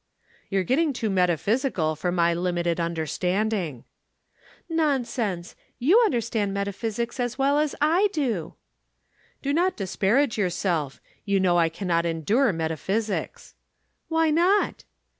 "You're 0.49 0.63
getting 0.63 0.93
too 0.93 1.11
metaphysical 1.11 1.95
for 1.95 2.11
my 2.11 2.33
limited 2.33 2.79
understanding." 2.79 3.83
"Nonsense, 4.67 5.55
you 5.77 5.99
understand 6.05 6.55
metaphysics 6.55 7.19
as 7.19 7.37
well 7.37 7.59
as 7.59 7.75
I 7.79 8.09
do." 8.11 8.55
"Do 9.43 9.53
not 9.53 9.75
disparage 9.77 10.39
yourself. 10.39 10.99
You 11.23 11.39
know 11.39 11.57
I 11.59 11.69
cannot 11.69 12.07
endure 12.07 12.51
metaphysics." 12.51 13.53
"Why 14.07 14.31
not?" 14.31 14.85